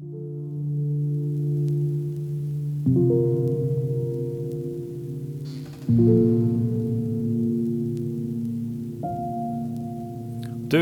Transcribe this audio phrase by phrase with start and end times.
[0.00, 0.06] Du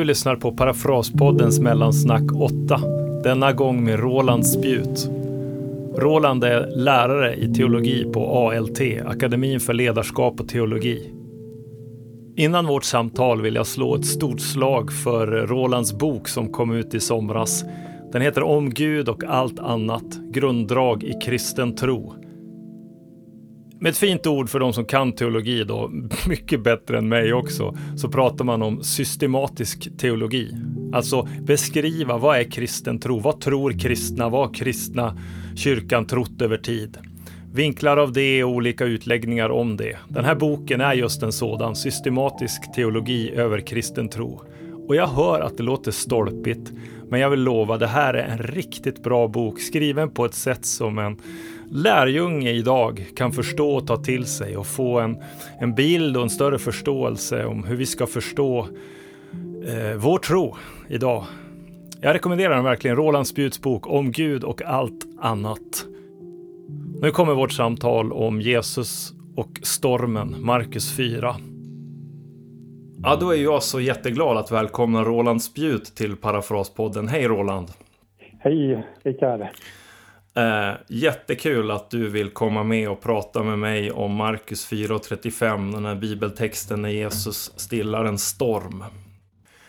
[0.04, 2.80] lyssnar på Parafraspoddens mellansnack 8.
[3.24, 5.10] Denna gång med Roland Spjut.
[5.96, 11.12] Roland är lärare i teologi på ALT, Akademin för ledarskap och teologi.
[12.36, 16.94] Innan vårt samtal vill jag slå ett stort slag för Rolands bok som kom ut
[16.94, 17.64] i somras.
[18.14, 22.14] Den heter Om Gud och allt annat, grunddrag i kristen tro.
[23.80, 25.90] Med ett fint ord för de som kan teologi då,
[26.28, 30.56] mycket bättre än mig också, så pratar man om systematisk teologi.
[30.92, 33.18] Alltså beskriva vad är kristen tro?
[33.18, 34.28] Vad tror kristna?
[34.28, 35.18] Vad har kristna
[35.56, 36.98] kyrkan trott över tid?
[37.52, 39.96] Vinklar av det och olika utläggningar om det.
[40.08, 44.40] Den här boken är just en sådan systematisk teologi över kristen tro.
[44.88, 46.72] Och jag hör att det låter stolpigt,
[47.08, 50.64] men jag vill lova, det här är en riktigt bra bok skriven på ett sätt
[50.64, 51.16] som en
[51.70, 55.16] lärjunge idag kan förstå och ta till sig och få en,
[55.60, 58.68] en bild och en större förståelse om hur vi ska förstå
[59.66, 60.56] eh, vår tro
[60.88, 61.24] idag.
[62.00, 65.86] Jag rekommenderar den verkligen, Roland Spjuts bok Om Gud och allt annat.
[67.00, 71.36] Nu kommer vårt samtal om Jesus och stormen, Markus 4.
[73.06, 77.08] Ja, då är jag så jätteglad att välkomna Roland Spjut till Parafraspodden.
[77.08, 77.68] Hej Roland!
[78.38, 79.40] Hej Rickard!
[80.34, 85.84] Eh, jättekul att du vill komma med och prata med mig om Markus 4.35, den
[85.84, 88.84] här bibeltexten när Jesus stillar en storm.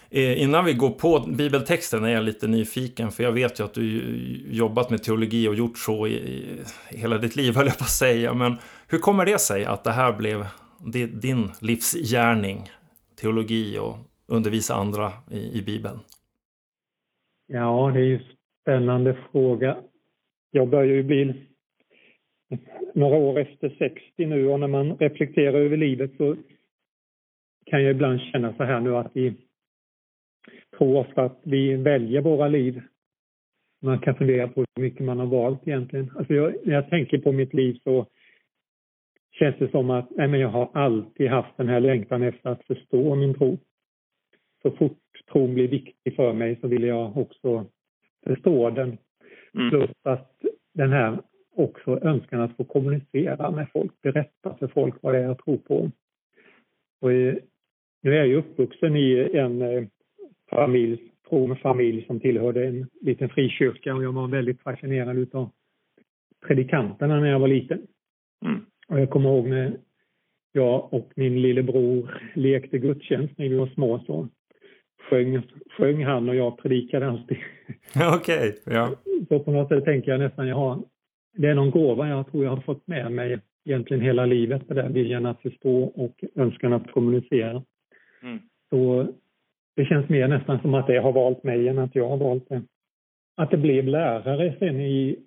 [0.10, 3.74] Eh, innan vi går på bibeltexten är jag lite nyfiken, för jag vet ju att
[3.74, 4.02] du
[4.50, 6.14] jobbat med teologi och gjort så i,
[6.92, 8.34] i hela ditt liv, höll jag på att säga.
[8.34, 10.46] Men hur kommer det sig att det här blev
[11.08, 12.70] din livsgärning,
[13.16, 13.96] teologi och
[14.28, 16.00] undervisa andra i, i Bibeln?
[17.48, 18.24] Ja, det är ju en
[18.62, 19.78] spännande fråga
[20.56, 21.34] jag börjar ju bli
[22.94, 26.36] några år efter 60 nu och när man reflekterar över livet så
[27.66, 29.34] kan jag ibland känna så här nu att vi
[30.78, 32.82] tror ofta att vi väljer våra liv.
[33.82, 36.12] Man kan fundera på hur mycket man har valt egentligen.
[36.18, 38.06] Alltså jag, när jag tänker på mitt liv så
[39.40, 42.66] känns det som att nej men jag har alltid haft den här längtan efter att
[42.66, 43.58] förstå min tro.
[44.62, 45.00] Så fort
[45.32, 47.66] tron blir viktig för mig så vill jag också
[48.24, 48.98] förstå den.
[49.54, 49.70] Mm.
[49.70, 50.42] Plus att
[50.74, 51.20] den här
[51.56, 55.58] också önskan att få kommunicera med folk, berätta för folk vad det är jag tror
[55.58, 55.92] på.
[57.02, 57.10] Och
[58.02, 59.84] nu är jag ju uppvuxen i en eh,
[60.50, 65.50] familj, from familj som tillhörde en liten frikyrka och jag var väldigt fascinerad utav
[66.48, 67.88] predikanterna när jag var liten.
[68.46, 68.66] Mm.
[68.88, 69.78] Och jag kommer ihåg när
[70.52, 74.28] jag och min lillebror lekte gudstjänst när vi var små så
[75.10, 75.42] sjöng,
[75.78, 77.38] sjöng han och jag predikade alltid.
[78.16, 78.96] Okej, okay, ja.
[79.30, 80.84] Så på något sätt tänker jag nästan jag har,
[81.38, 84.74] det är någon gåva jag tror jag har fått med mig egentligen hela livet, det
[84.74, 87.64] där viljan att förstå och önskan att kommunicera.
[88.24, 88.40] Mm.
[88.70, 89.08] Så
[89.76, 92.50] det känns mer nästan som att det har valt mig än att jag har valt
[92.50, 92.62] det.
[93.38, 95.20] Att det blev lärare sen i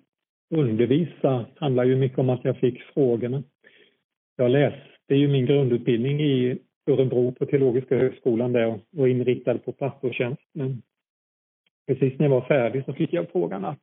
[0.49, 3.43] undervisa handlar ju mycket om att jag fick frågorna.
[4.35, 9.71] Jag läste ju min grundutbildning i Örebro på Teologiska högskolan där och var inriktad på
[9.71, 10.41] pastortjänst.
[10.53, 10.81] Men
[11.87, 13.79] precis när jag var färdig så fick jag frågan att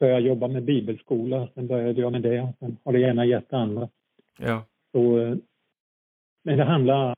[0.00, 1.48] börja jobba med bibelskola.
[1.54, 3.88] Sen började jag med det och sen har det gärna gett andra.
[4.38, 4.64] Ja.
[4.92, 5.36] Så, eh,
[6.44, 7.14] men det handlar,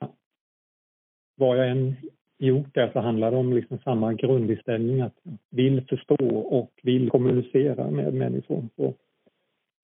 [1.36, 1.96] vad jag än
[2.40, 5.14] gjort där så handlar det om liksom samma grundinställning att
[5.50, 8.68] vill förstå och vill kommunicera med människor.
[8.76, 8.94] Så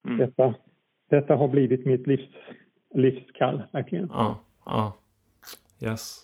[0.06, 0.19] mm.
[0.19, 0.55] detta,
[1.11, 2.28] detta har blivit mitt livs,
[2.95, 4.09] livskall, verkligen.
[4.12, 4.97] Ja, ja.
[5.83, 6.22] Yes.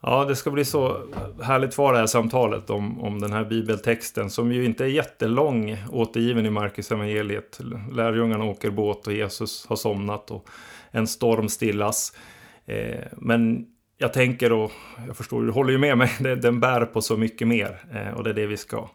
[0.00, 0.98] Ja, det ska bli så
[1.42, 5.76] härligt för det här samtalet om, om den här bibeltexten som ju inte är jättelång
[5.92, 7.60] återgiven i Markus evangeliet.
[7.92, 10.48] Lärjungarna åker båt och Jesus har somnat och
[10.90, 12.18] en storm stillas.
[12.66, 13.66] Eh, men
[13.98, 14.72] jag tänker och
[15.06, 16.08] jag förstår, du håller ju med mig,
[16.42, 18.88] den bär på så mycket mer eh, och det är det vi ska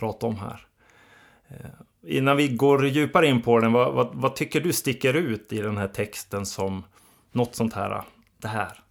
[0.00, 0.60] prata om här.
[1.48, 5.52] Eh, innan vi går djupare in på den, vad, vad, vad tycker du sticker ut
[5.52, 6.84] i den här texten som
[7.32, 8.02] något sånt här,
[8.42, 8.84] det här?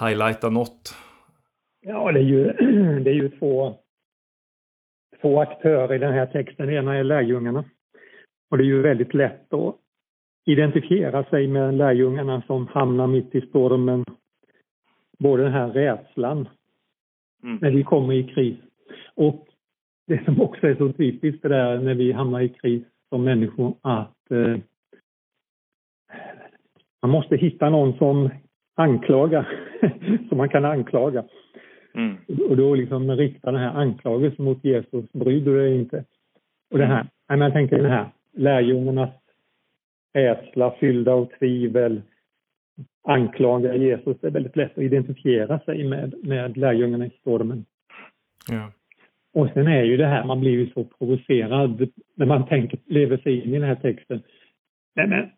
[0.00, 0.94] highlighta något?
[1.80, 2.44] Ja, det är ju,
[3.00, 3.74] det är ju två,
[5.20, 6.66] två aktörer i den här texten.
[6.66, 7.64] Den ena är lärjungarna.
[8.50, 9.76] Och det är ju väldigt lätt att
[10.46, 14.04] identifiera sig med lärjungarna som hamnar mitt i stormen.
[15.18, 16.48] Både den här rädslan
[17.42, 17.58] mm.
[17.62, 18.58] när vi kommer i kris
[19.14, 19.46] och
[20.06, 23.74] det som också är så typiskt det där när vi hamnar i kris som människor
[23.80, 24.56] att eh,
[27.02, 28.30] man måste hitta någon som
[28.74, 29.46] anklaga,
[30.28, 31.24] som man kan anklaga.
[31.94, 32.16] Mm.
[32.48, 36.04] Och då liksom riktar den här anklagelsen mot Jesus, bryr du dig inte?
[36.70, 37.40] Och det här, mm.
[37.40, 39.10] jag tänker det här, lärjungarnas
[40.14, 42.02] rädsla, fyllda av tvivel,
[43.06, 44.16] anklagar Jesus.
[44.20, 47.64] Det är väldigt lätt att identifiera sig med, med lärjungarna i stormen.
[48.50, 48.72] Ja.
[49.34, 53.16] Och sen är ju det här, man blir ju så provocerad när man tänker, lever
[53.16, 54.22] sig in i den här texten.
[54.96, 55.28] Nej men,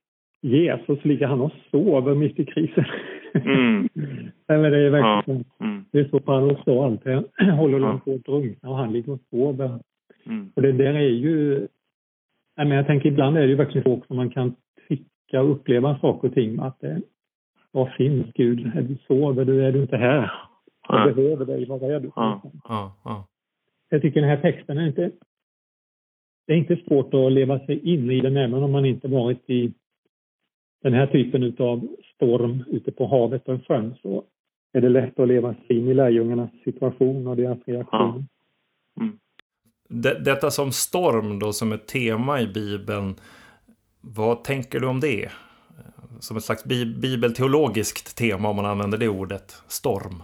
[0.41, 2.85] Jesus ligger han och sover mitt i krisen.
[3.35, 3.89] Mm.
[4.49, 5.65] Nej, det är verkligen, ja.
[5.67, 5.85] mm.
[5.93, 7.01] det är så paradoxalt.
[7.05, 8.01] Jag håller ja.
[8.05, 9.79] på att drunkna och han ligger och sover.
[10.27, 10.51] Mm.
[10.55, 11.59] Och det där är ju,
[12.57, 14.55] nej men jag tänker ibland är det ju verkligen så också man kan
[14.89, 17.03] tycka och uppleva saker och ting att det,
[17.79, 18.77] var finns Gud?
[18.77, 19.65] Är du sover du?
[19.65, 20.33] Är du inte här?
[20.89, 22.11] Jag behöver dig, var är du?
[22.17, 22.43] Ja.
[23.05, 23.27] Ja.
[23.89, 25.11] Jag tycker den här texten är inte,
[26.47, 29.51] det är inte svårt att leva sig in i den även om man inte varit
[29.51, 29.73] i
[30.83, 34.25] den här typen av storm ute på havet och sjön så
[34.73, 38.27] är det lätt att leva sig in i lärjungarnas situation och deras reaktion.
[38.95, 39.03] Ja.
[39.03, 40.25] Mm.
[40.25, 43.15] detta som storm då som ett tema i Bibeln,
[44.01, 45.31] vad tänker du om det?
[46.21, 46.65] Som ett slags
[47.03, 50.23] bibelteologiskt tema om man använder det ordet, storm.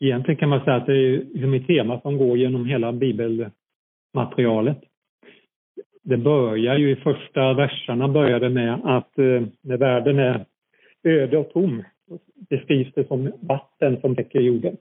[0.00, 4.78] Egentligen kan man säga att det är liksom ett tema som går genom hela bibelmaterialet
[6.08, 10.46] det börjar ju i första verserna började med att eh, när världen är
[11.02, 11.84] öde och tom
[12.50, 14.76] beskrivs det som vatten som täcker jorden.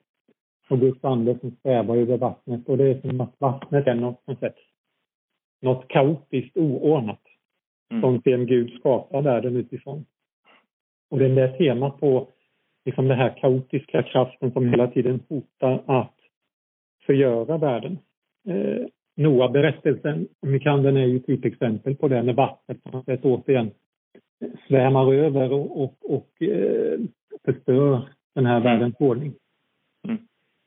[0.69, 4.27] Och Guds ande som svävar över vattnet och det är som att vattnet är något,
[4.27, 4.55] något, sätt,
[5.61, 7.21] något kaotiskt oordnat
[7.91, 8.01] mm.
[8.01, 10.05] som sen Gud skapar världen utifrån.
[11.09, 12.27] Och det är det temat på
[12.85, 16.15] liksom den här kaotiska kraften som hela tiden hotar att
[17.05, 17.97] förgöra världen.
[18.47, 18.85] Eh,
[19.15, 23.05] Noa-berättelsen, om ni kan den, är ju ett typexempel på det när vattnet på något
[23.05, 23.71] sätt återigen
[24.67, 26.99] svämmar över och, och, och eh,
[27.45, 29.33] förstör den här världens ordning.
[30.07, 30.17] Mm.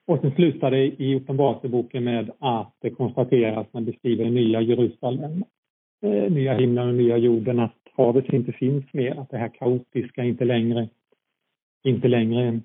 [0.06, 5.44] Och sen slutar det i Uppenbarelseboken med att det konstateras när beskriver det nya Jerusalem,
[6.02, 10.24] eh, nya himlen och nya jorden, att havet inte finns mer, att det här kaotiska
[10.24, 10.88] inte längre,
[11.82, 12.60] inte längre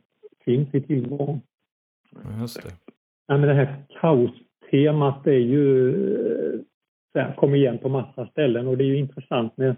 [0.46, 1.42] finns i tillvaron.
[2.40, 2.70] Just det.
[3.28, 4.32] Ja, men det här kaos
[4.72, 5.94] temat är ju,
[7.12, 9.76] så här, kommer igen på massa ställen och det är ju intressant när,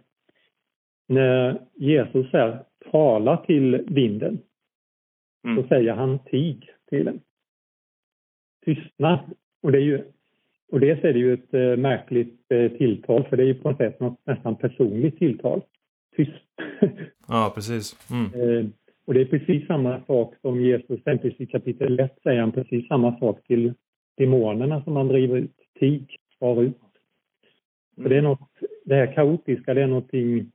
[1.07, 4.39] när Jesus här talar till vinden.
[5.43, 5.63] Mm.
[5.63, 7.21] Så säger han tig till den.
[8.65, 9.19] Tystna.
[9.61, 10.03] Och det är ju
[10.71, 13.69] och dels är det ju ett äh, märkligt äh, tilltal för det är ju på
[13.69, 15.61] något sätt något nästan personligt tilltal.
[16.15, 16.31] Tyst.
[17.29, 18.11] Ja, precis.
[18.11, 18.57] Mm.
[18.57, 18.65] äh,
[19.05, 22.87] och det är precis samma sak som Jesus, exempelvis i kapitel 1 säger han precis
[22.87, 23.73] samma sak till
[24.17, 25.55] demonerna som man driver ut.
[25.79, 26.77] Tig, spara ut.
[27.97, 28.09] Mm.
[28.09, 28.49] Det är något,
[28.85, 30.51] det här kaotiska, det är någonting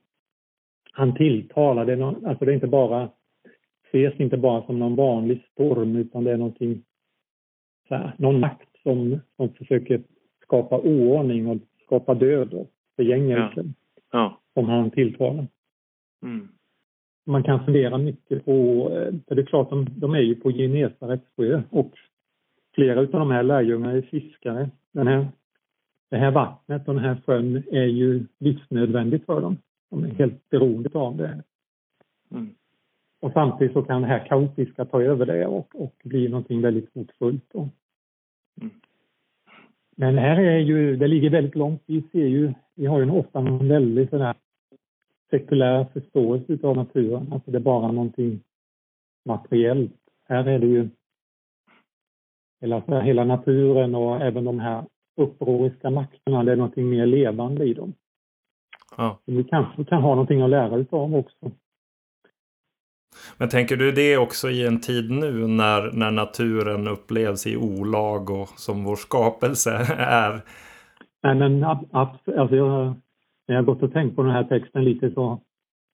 [0.92, 1.84] han tilltalar.
[1.84, 3.10] Det är, no, alltså det är inte bara,
[3.88, 6.82] ses inte bara som någon vanlig storm utan det är någonting,
[7.88, 10.02] så här, någon makt som, som försöker
[10.42, 13.52] skapa oordning och skapa död och förgängelse.
[13.56, 13.72] Ja.
[14.12, 14.40] Ja.
[14.54, 15.46] Som han tilltalar.
[16.22, 16.48] Mm.
[17.26, 18.52] Man kan fundera mycket på,
[18.90, 21.92] eh, för det är klart de, de är ju på Genesarets sjö och
[22.74, 24.70] flera av de här lärjungarna är fiskare.
[24.92, 25.28] Den här,
[26.10, 29.56] det här vattnet och den här sjön är ju livsnödvändigt för dem.
[29.90, 31.42] De är helt beroende av det.
[32.30, 32.54] Mm.
[33.20, 36.94] Och samtidigt så kan det här kaotiska ta över det och, och bli någonting väldigt
[36.94, 37.54] hotfullt.
[38.60, 38.70] Mm.
[39.96, 43.38] Men här är ju, det ligger väldigt långt, vi ser ju, vi har ju ofta
[43.38, 44.34] en väldigt sån här
[45.30, 48.40] sekulär förståelse av naturen, alltså det är bara någonting
[49.24, 49.92] materiellt.
[50.24, 50.88] Här är det ju
[52.60, 54.84] hela, hela naturen och även de här
[55.16, 57.94] upproriska makterna, det är någonting mer levande i dem.
[58.96, 59.18] Ja.
[59.24, 61.50] vi kanske kan ha någonting att lära utav också.
[63.38, 68.30] Men tänker du det också i en tid nu när, när naturen upplevs i olag
[68.30, 70.40] och som vår skapelse är?
[71.22, 72.94] Nej men alltså jag,
[73.48, 75.40] när jag gått och tänkt på den här texten lite så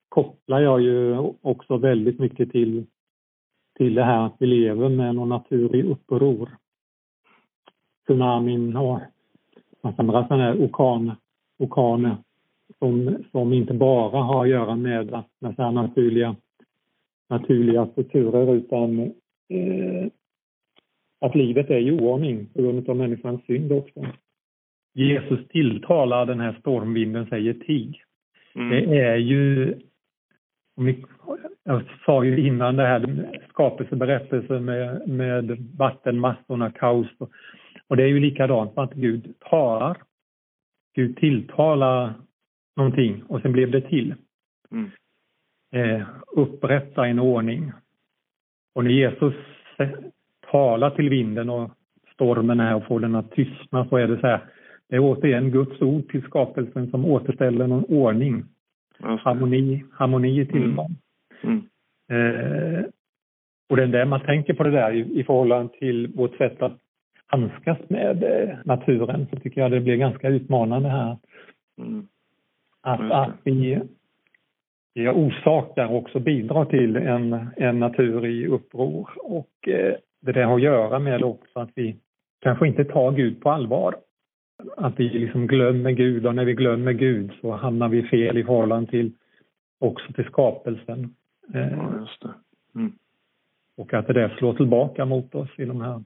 [0.09, 2.87] kopplar jag ju också väldigt mycket till
[3.79, 6.49] till det här att vi lever med någon natur i uppror.
[8.07, 9.01] Tsunamin och
[9.83, 11.13] massa andra sådana här orkan,
[11.59, 12.17] orkaner
[12.79, 16.37] som, som inte bara har att göra med, med så naturliga,
[17.29, 19.01] naturliga strukturer utan
[19.49, 20.07] eh,
[21.21, 24.07] att livet är i oordning på grund av människans synd också.
[24.95, 28.03] Jesus tilltalar den här stormvinden, säger tig.
[28.55, 28.71] Mm.
[28.71, 29.75] Det är ju
[31.65, 37.07] jag sa ju innan det här skapelseberättelsen med, med vattenmassorna, kaos.
[37.19, 37.31] Och,
[37.89, 39.97] och det är ju likadant med att Gud talar.
[40.95, 42.15] Gud tilltalar
[42.77, 44.15] någonting och sen blev det till.
[44.71, 44.91] Mm.
[45.71, 46.07] Eh,
[46.37, 47.73] upprätta en ordning.
[48.75, 49.35] Och när Jesus
[50.51, 51.71] tala till vinden och
[52.15, 54.41] stormen här och få den att tystna så är det så här.
[54.89, 58.45] Det är återigen Guds ord till skapelsen som återställer någon ordning.
[58.99, 60.97] Harmoni, harmoni i tillvaron.
[61.43, 61.63] Mm.
[62.09, 62.35] Mm.
[62.35, 62.85] Eh,
[63.69, 66.63] och det är där man tänker på det där i, i förhållande till vårt sätt
[66.63, 66.79] att
[67.27, 71.17] handskas med eh, naturen så tycker jag det blir ganska utmanande här.
[71.79, 72.07] Mm.
[72.81, 73.81] Att, att vi
[74.99, 80.63] orsakar också bidrar till en, en natur i uppror och eh, det där har att
[80.63, 81.97] göra med också att vi
[82.41, 83.97] kanske inte tar Gud på allvar.
[84.77, 88.45] Att vi liksom glömmer Gud och när vi glömmer Gud så hamnar vi fel i
[88.45, 89.13] förhållande till
[89.79, 91.15] också till skapelsen.
[91.55, 91.73] Eh,
[92.21, 92.35] ja.
[92.75, 92.93] Mm.
[93.77, 96.05] Och att det där slår tillbaka mot oss i de här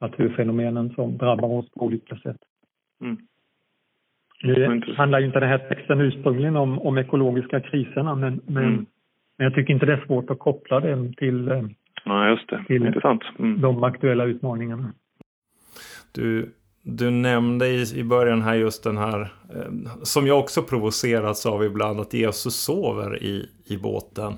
[0.00, 2.40] naturfenomenen som drabbar oss på olika sätt.
[3.00, 3.16] Mm.
[4.42, 8.86] Nu handlar ju inte den här texten ursprungligen om, om ekologiska kriserna men, men, mm.
[9.38, 11.62] men jag tycker inte det är svårt att koppla den till, eh,
[12.04, 12.64] ja, just det.
[12.66, 13.22] till Intressant.
[13.38, 13.60] Mm.
[13.60, 14.92] de aktuella utmaningarna.
[16.14, 21.46] Du, du nämnde i, i början här just den här, eh, som jag också provocerats
[21.46, 24.32] av ibland, att Jesus sover i, i båten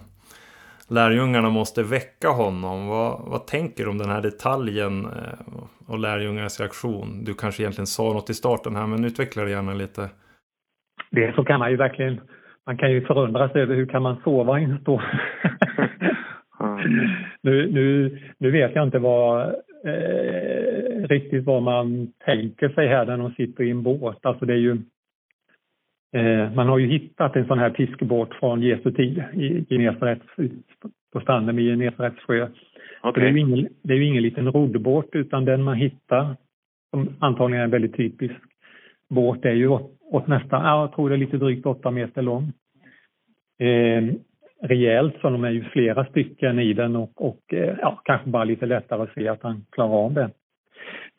[0.93, 2.87] lärjungarna måste väcka honom.
[2.89, 7.25] Vad, vad tänker du om den här detaljen eh, och lärjungarnas reaktion?
[7.25, 10.11] Du kanske egentligen sa något i starten här, men utveckla det gärna lite.
[11.11, 12.21] Det så kan man ju verkligen,
[12.67, 15.03] man kan ju förundras över hur kan man sova i en stor...
[17.43, 19.41] nu, nu, nu vet jag inte vad,
[19.85, 24.27] eh, riktigt vad man tänker sig här när de sitter i en båt.
[24.27, 24.79] Alltså det är ju
[26.55, 30.27] man har ju hittat en sån här fiskebåt från Jesu tid i Genesarets,
[31.13, 32.49] på stranden vid Genesarets sjö.
[33.03, 33.25] Okay.
[33.25, 36.37] Det, är ingen, det är ju ingen liten roddbåt utan den man hittar,
[36.91, 38.35] som antagligen är en väldigt typisk
[39.09, 42.53] båt, är ju åt, nästan, ja, jag tror det är lite drygt åtta meter lång.
[43.59, 44.15] Eh,
[44.63, 48.45] rejält så de är ju flera stycken i den och, och eh, ja, kanske bara
[48.45, 50.31] lite lättare att se att han klarar av det.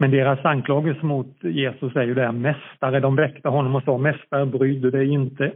[0.04, 3.98] Men deras anklagelse mot Jesus är ju det här, mästare, de väckte honom och sa
[3.98, 5.52] mästare bryr du dig inte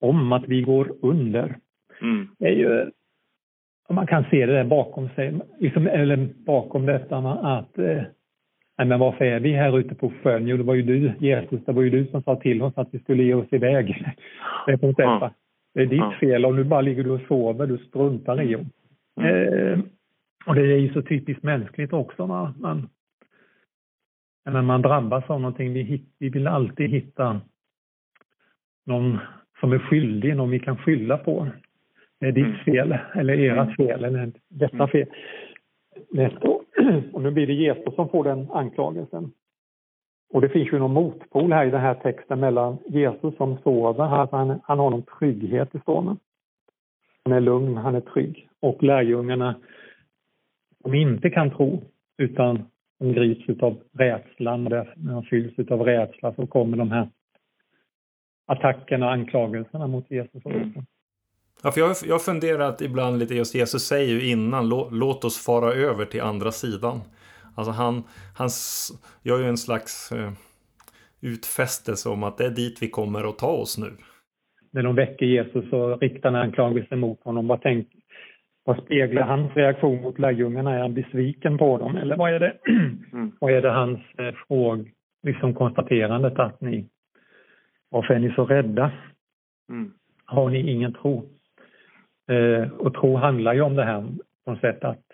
[0.00, 1.56] om att vi går under.
[2.02, 2.28] Mm.
[2.38, 2.90] Det är ju,
[3.90, 8.02] man kan se det där bakom sig, liksom, eller bakom detta att eh,
[8.78, 10.46] Nej, men varför är vi här ute på sjön?
[10.46, 12.88] Jo, det var ju du, Jesus, det var ju du som sa till oss att
[12.92, 13.86] vi skulle ge oss iväg.
[14.66, 15.32] Det är, på ja.
[15.74, 18.66] det är ditt fel och nu bara ligger du och sover, du struntar i oss.
[19.20, 19.72] Mm.
[19.72, 19.78] Eh,
[20.46, 22.26] och det är ju så typiskt mänskligt också.
[22.26, 22.88] Man, man,
[24.44, 27.40] när man drabbas av någonting, vi, vi vill alltid hitta
[28.86, 29.18] någon
[29.60, 31.48] som är skyldig, någon vi kan skylla på.
[32.20, 32.64] Det är ditt mm.
[32.64, 33.74] fel, eller ert mm.
[33.74, 34.88] fel, eller detta mm.
[34.88, 35.06] fel.
[37.12, 39.32] Och nu blir det Jesus som får den anklagelsen.
[40.32, 44.04] Och det finns ju någon motpol här i den här texten mellan Jesus som sover,
[44.04, 46.18] han, han har någon trygghet i stormen.
[47.24, 48.48] Han är lugn, han är trygg.
[48.60, 49.54] Och lärjungarna
[50.82, 51.82] som inte kan tro,
[52.18, 52.64] utan
[53.00, 54.64] de grips av rädslan.
[54.64, 57.08] När de fylls av rädsla så kommer de här
[58.46, 60.46] attackerna och anklagelserna mot Jesus.
[60.46, 60.72] Mm.
[61.62, 65.44] Ja, för jag, jag har funderat ibland lite, just Jesus säger ju innan, låt oss
[65.44, 67.00] fara över till andra sidan.
[67.54, 68.02] Alltså han,
[68.36, 68.48] han
[69.22, 70.32] gör ju en slags eh,
[71.20, 73.96] utfästelse om att det är dit vi kommer att ta oss nu.
[74.70, 77.88] När de väcker Jesus och riktar en anklagelse mot honom, vad, tänk,
[78.70, 80.74] vad speglar hans reaktion mot lärjungarna?
[80.74, 82.56] Är han besviken på dem eller vad är det?
[83.12, 83.32] Mm.
[83.40, 84.90] vad är det hans eh, fråg,
[85.22, 86.86] liksom konstaterandet att ni,
[87.90, 88.92] varför är ni så rädda?
[89.68, 89.92] Mm.
[90.24, 91.28] Har ni ingen tro?
[92.30, 94.00] Eh, och tro handlar ju om det här
[94.44, 95.04] på något sätt att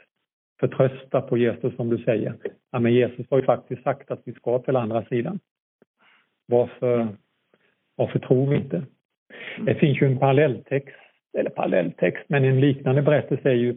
[0.61, 2.35] förtrösta på Jesus som du säger.
[2.71, 5.39] Ja, men Jesus har ju faktiskt sagt att vi ska till andra sidan.
[6.47, 7.17] Varför, mm.
[7.97, 8.77] varför tror vi inte?
[8.77, 9.65] Mm.
[9.65, 11.06] Det finns ju en parallelltext
[11.37, 13.77] eller parallelltext, men en liknande berättelse är ju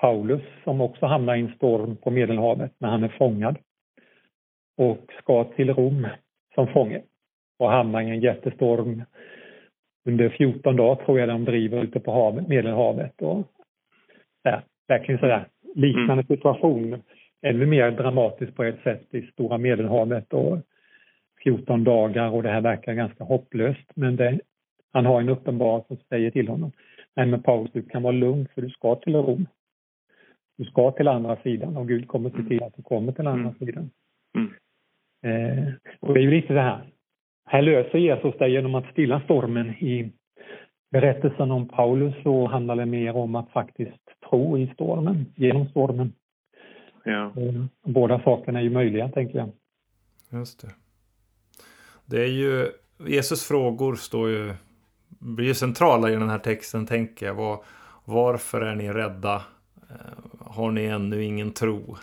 [0.00, 3.58] Paulus som också hamnar i en storm på Medelhavet när han är fångad
[4.76, 6.06] och ska till Rom
[6.54, 7.02] som fånge
[7.58, 9.02] och hamnar i en jättestorm
[10.08, 13.22] under 14 dagar tror jag de driver ute på havet, Medelhavet.
[13.22, 13.46] Och,
[14.42, 16.26] ja, verkligen sådär liknande mm.
[16.26, 17.02] situation.
[17.42, 20.58] Ännu mer dramatiskt på ett sätt i Stora Medelhavet och
[21.44, 24.40] 14 dagar och det här verkar ganska hopplöst men det
[24.96, 26.72] han har en uppenbarelse som säger till honom,
[27.16, 29.46] nej men Paulus du kan vara lugn för du ska till Rom.
[30.58, 33.48] Du ska till andra sidan och Gud kommer se till att du kommer till andra
[33.48, 33.58] mm.
[33.58, 33.90] sidan.
[34.36, 34.50] Mm.
[35.26, 36.84] Eh, och det är ju lite det här,
[37.46, 39.70] här löser Jesus det genom att stilla stormen.
[39.70, 40.12] I
[40.90, 46.12] berättelsen om Paulus så handlar det mer om att faktiskt tro i stormen, genom stormen.
[47.04, 47.24] Ja.
[47.24, 49.50] Eh, båda sakerna är ju möjliga, tänker jag.
[50.30, 50.70] Just det.
[52.06, 52.66] Det är ju,
[53.08, 54.54] Jesus frågor står ju
[55.26, 57.34] blir centrala i den här texten tänker jag.
[57.34, 57.64] Var,
[58.04, 59.42] varför är ni rädda?
[59.90, 59.96] Eh,
[60.40, 61.96] har ni ännu ingen tro.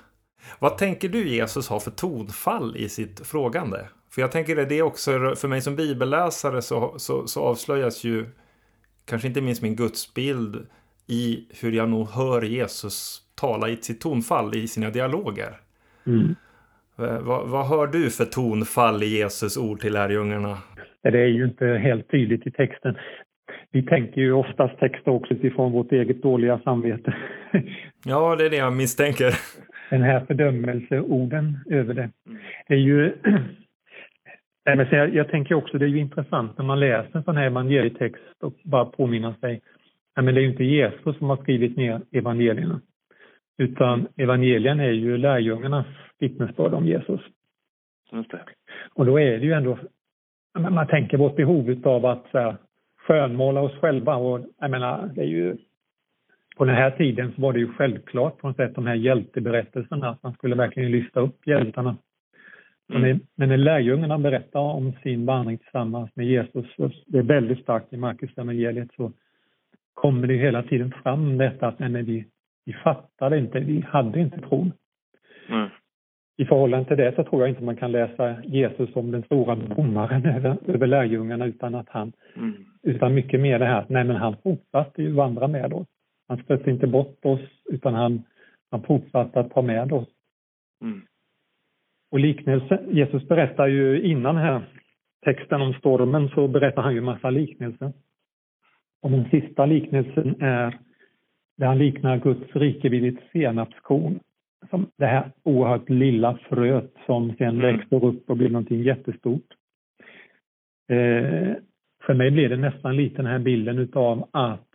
[0.59, 3.87] Vad tänker du Jesus har för tonfall i sitt frågande?
[4.09, 8.29] För jag tänker det är också, för mig som bibelläsare så, så, så avslöjas ju
[9.05, 10.67] kanske inte minst min gudsbild
[11.07, 15.61] i hur jag nog hör Jesus tala i sitt tonfall i sina dialoger.
[16.05, 16.35] Mm.
[16.95, 20.57] Vad, vad hör du för tonfall i Jesus ord till lärjungarna?
[21.03, 22.97] Det är ju inte helt tydligt i texten.
[23.71, 27.15] Vi tänker ju oftast texter också utifrån vårt eget dåliga samvete.
[28.05, 29.33] Ja, det är det jag misstänker.
[29.89, 32.09] Den här fördömelseorden över det.
[32.67, 33.13] Det är ju...
[35.13, 38.53] jag, tänker också, det är ju intressant när man läser en sån här evangelietext och
[38.63, 39.61] bara påminna sig.
[40.15, 42.81] men det är ju inte Jesus som har skrivit ner evangelierna.
[43.57, 45.87] Utan evangelien är ju lärjungarnas
[46.19, 47.21] vittnesbörd om Jesus.
[48.11, 48.39] Just det.
[48.93, 49.77] Och då är det ju ändå,
[50.59, 52.55] man tänker vårt behov av att här,
[52.97, 55.57] skönmåla oss själva och jag menar, det är ju
[56.55, 60.09] på den här tiden så var det ju självklart på något sätt de här hjälteberättelserna,
[60.09, 61.97] att man skulle verkligen lyfta upp hjältarna.
[62.93, 63.19] Mm.
[63.35, 66.65] Men när lärjungarna berättar om sin vandring tillsammans med Jesus,
[67.05, 69.11] det är väldigt starkt i Markus evangeliet så
[69.93, 72.25] kommer det hela tiden fram detta att nej, vi,
[72.65, 74.71] vi fattade inte, vi hade inte tron.
[75.49, 75.69] Mm.
[76.37, 79.55] I förhållande till det så tror jag inte man kan läsa Jesus som den stora
[79.55, 82.53] domaren över, över lärjungarna utan att han, mm.
[82.83, 85.87] utan mycket mer det här att nej men han fortsatte ju vandra med oss.
[86.27, 88.23] Han stötte inte bort oss utan han,
[88.71, 90.07] han fortsatte att ta med oss.
[90.81, 91.01] Mm.
[92.11, 94.61] Och liknelse, Jesus berättar ju innan här
[95.25, 97.93] texten om stormen så berättar han ju massa liknelser.
[99.01, 100.79] Och den sista liknelsen är
[101.57, 104.19] där han liknar Guds rike vid ett senapskorn.
[104.69, 107.61] Som det här oerhört lilla fröet som sen mm.
[107.61, 109.47] växer upp och blir någonting jättestort.
[110.89, 111.53] Eh,
[112.05, 114.67] för mig blir det nästan lite den här bilden utav att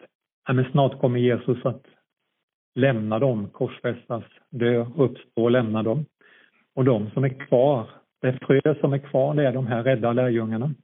[0.47, 1.83] ja, men snart kommer Jesus att
[2.75, 6.04] lämna dem, korsfästas, dö, uppstå och lämna dem.
[6.75, 7.90] Och de som är kvar,
[8.21, 10.75] det frö som är kvar, det är de här rädda lärjungarna.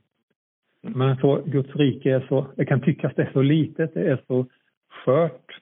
[0.83, 0.99] Mm.
[0.99, 4.23] Men så Guds rike är så, det kan tyckas det är så litet, det är
[4.27, 4.47] så
[5.05, 5.61] skört.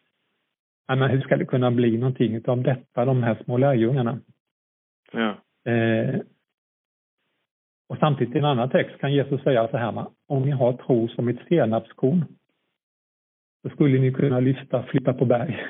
[0.86, 4.18] Ja, men hur ska det kunna bli någonting av detta, de här små lärjungarna?
[5.12, 5.36] Ja.
[5.72, 6.20] Eh,
[7.88, 11.08] och samtidigt i en annan text kan Jesus säga så här, om ni har tro
[11.08, 12.24] som ett senapskorn
[13.62, 15.66] så skulle ni kunna lyfta, flytta på berg.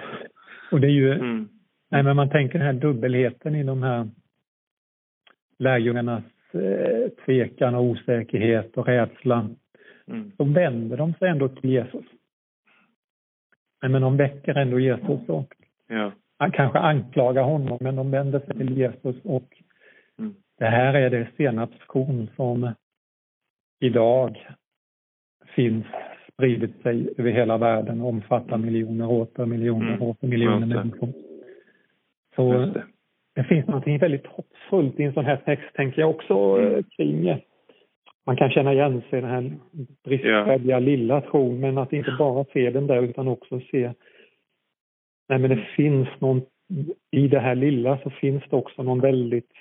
[0.70, 1.48] och det är ju, mm.
[1.90, 4.08] nej men man tänker den här dubbelheten i de här
[5.58, 9.48] lärjungarnas eh, tvekan och osäkerhet och rädsla.
[10.06, 10.32] Mm.
[10.36, 12.04] Så vänder de sig ändå till Jesus.
[13.84, 15.54] Nej, men de väcker ändå Jesus och
[15.88, 16.12] ja.
[16.52, 19.48] kanske anklagar honom, men de vänder sig till Jesus och
[20.18, 20.34] mm.
[20.58, 22.72] det här är det senapskorn som
[23.80, 24.46] idag
[25.54, 25.86] finns
[26.32, 30.08] spridit sig över hela världen och omfattar miljoner och åter miljoner och mm.
[30.08, 31.12] åter miljoner människor.
[32.36, 32.84] Så det.
[33.34, 33.44] det.
[33.44, 36.74] finns något väldigt hoppfullt i en sån här text, tänker jag också mm.
[36.74, 37.40] Eh, kring.
[38.26, 39.52] Man kan känna igen sig i den här
[40.04, 43.92] bristfälliga lilla tron, men att inte bara se den där utan också se
[45.28, 45.66] Nej, men det mm.
[45.76, 46.42] finns någon,
[47.10, 49.52] i det här lilla så finns det också någon väldigt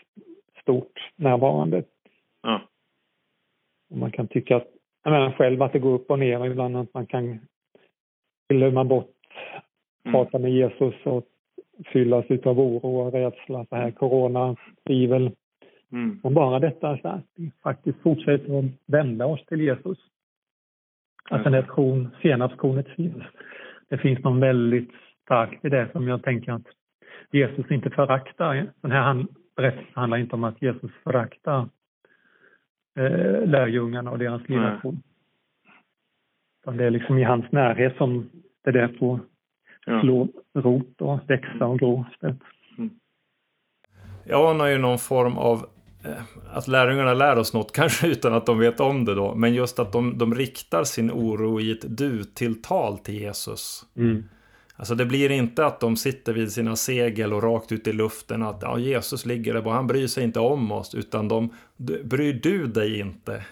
[0.61, 1.83] stort närvarande.
[2.41, 2.61] Ja.
[3.89, 4.67] Och man kan tycka att
[5.03, 7.39] jag menar själv att det går upp och ner ibland att man kan
[8.49, 9.15] glömma bort
[10.05, 10.13] mm.
[10.13, 11.23] prata med Jesus och
[11.85, 14.55] fyllas av oro och rädsla, så här corona,
[14.87, 15.31] tvivel.
[15.93, 16.19] Mm.
[16.23, 19.97] Men bara detta så att vi faktiskt fortsätter att vända oss till Jesus.
[21.29, 23.23] Att den här tron, senapskornet finns.
[23.89, 24.91] Det finns någon väldigt
[25.23, 26.67] starkt i det som jag tänker att
[27.31, 28.71] Jesus inte föraktar.
[28.81, 29.25] Den här
[29.55, 31.69] berättelsen handlar inte om att Jesus föraktar
[32.99, 35.01] eh, lärjungarna och deras ledarform.
[36.67, 36.77] Mm.
[36.77, 38.29] Det är liksom i hans närhet som
[38.63, 39.19] det där får
[39.85, 40.01] ja.
[40.01, 42.05] slå rot och växa och gro.
[42.77, 42.89] Mm.
[44.25, 45.65] Jag anar ju någon form av
[46.51, 49.79] att lärjungarna lär oss något, kanske utan att de vet om det då, men just
[49.79, 53.85] att de, de riktar sin oro i ett du-tilltal till Jesus.
[53.97, 54.23] Mm.
[54.75, 58.43] Alltså det blir inte att de sitter vid sina segel och rakt ut i luften
[58.43, 61.49] att ja, Jesus ligger där och han bryr sig inte om oss utan de
[62.03, 63.43] bryr du dig inte.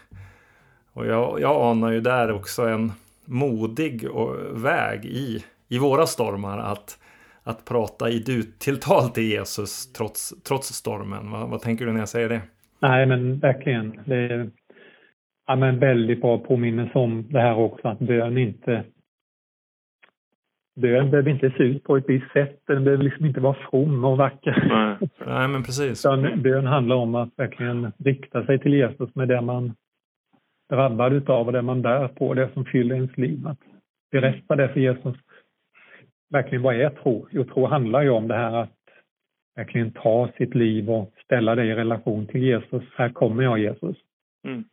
[0.94, 2.92] Och jag, jag anar ju där också en
[3.26, 4.08] modig
[4.52, 6.98] väg i, i våra stormar att,
[7.44, 11.32] att prata i du-tilltal till Jesus trots, trots stormen.
[11.32, 12.42] Vad, vad tänker du när jag säger det?
[12.80, 14.00] Nej men verkligen.
[14.06, 14.50] Det är
[15.48, 18.84] ja, men väldigt bra påminnelse om det här också att bön inte
[20.76, 22.62] Bön behöver inte se ut på ett visst sätt.
[22.68, 24.66] Den behöver liksom inte vara from och vacker.
[24.70, 26.04] Nej, Nej men precis.
[26.36, 29.74] bön handlar om att verkligen rikta sig till Jesus med det man
[30.70, 33.48] drabbad utav och det man bär på, det som fyller ens liv.
[33.48, 33.60] Att
[34.12, 35.16] berätta det för Jesus.
[36.32, 37.28] Verkligen vad är tro?
[37.32, 38.78] Jo, tro handlar ju om det här att
[39.56, 42.84] verkligen ta sitt liv och ställa det i relation till Jesus.
[42.96, 43.98] Här kommer jag Jesus.
[44.44, 44.64] Mm.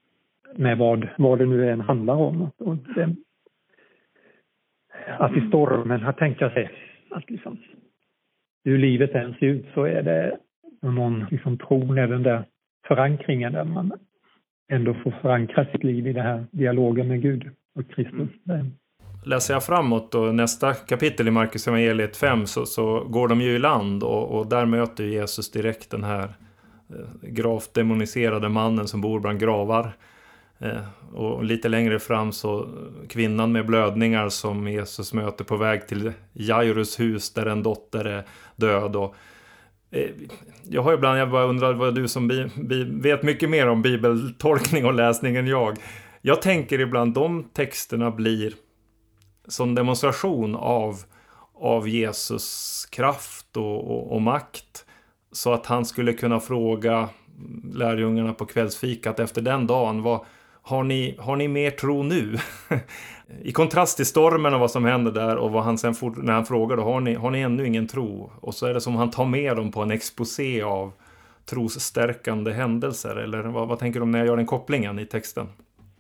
[0.57, 2.51] Med vad, vad det nu än handlar om.
[2.95, 3.15] Det,
[5.19, 6.71] att i stormen, att tänka sig
[7.11, 7.59] att liksom,
[8.65, 10.39] hur livet än ser ut så är det
[10.83, 12.45] någon liksom tron är den där
[12.87, 13.93] förankringen där man
[14.69, 18.31] ändå får förankra sitt liv i den här dialogen med Gud och Kristus.
[18.49, 18.73] Mm.
[19.25, 23.51] Läser jag framåt och nästa kapitel i Markus evangeliet 5 så, så går de ju
[23.51, 26.35] i land och, och där möter Jesus direkt den här
[26.91, 29.93] eh, gravt demoniserade mannen som bor bland gravar.
[30.59, 30.81] Eh,
[31.13, 32.69] och lite längre fram så
[33.09, 38.25] kvinnan med blödningar som Jesus möter på väg till Jairus hus där en dotter är
[38.57, 38.97] död.
[38.97, 39.15] Och,
[39.91, 40.11] eh,
[40.63, 43.83] jag har ibland, jag bara undrar vad du som bi, bi, vet mycket mer om
[43.83, 45.77] bibeltolkning och läsning än jag.
[46.23, 48.53] Jag tänker ibland de texterna blir
[49.49, 50.97] som demonstration av,
[51.55, 54.85] av Jesus kraft och, och, och makt.
[55.33, 57.09] Så att han skulle kunna fråga
[57.75, 60.03] lärjungarna på kvällsfikat efter den dagen.
[60.03, 60.21] Vad,
[60.63, 62.37] har, ni, har ni mer tro nu?
[63.43, 66.33] I kontrast till stormen och vad som händer där och vad han sen fort, när
[66.33, 68.33] han frågar då, har ni, har ni ännu ingen tro?
[68.41, 70.93] Och så är det som han tar med dem på en exposé av
[71.51, 73.17] trosstärkande händelser.
[73.17, 75.47] Eller vad, vad tänker du om när jag gör den kopplingen i texten?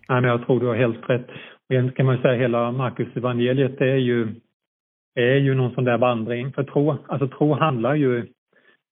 [0.08, 1.26] Nej, men jag tror du har helt rätt.
[1.68, 4.28] Egentligen kan man säga hela Markus evangeliet är ju,
[5.14, 6.52] är ju någon sån där vandring.
[6.52, 8.26] För tro, alltså tro handlar ju,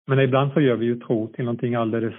[0.06, 2.14] men ibland så gör vi ju tro till någonting alldeles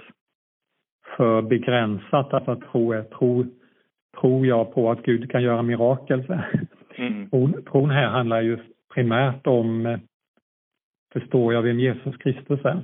[1.18, 2.34] för begränsat.
[2.34, 3.46] Alltså att tro är tro,
[4.22, 6.24] tror jag på att Gud kan göra mirakel.
[6.98, 7.30] Mm.
[7.30, 8.58] Tron, tron här handlar ju
[8.94, 10.00] primärt om,
[11.14, 12.84] förstår jag vem Jesus Kristus är?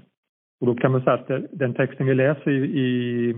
[0.62, 3.36] Och då kan man säga att den texten vi läser i, i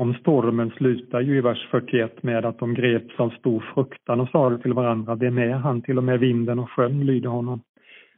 [0.00, 4.28] om stormen slutar ju i vers 41 med att de greps av stor fruktan och
[4.28, 5.82] sa till varandra, vem är han?
[5.82, 7.60] Till och med vinden och sjön lyder honom.